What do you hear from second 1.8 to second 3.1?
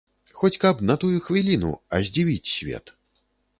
а здзівіць свет.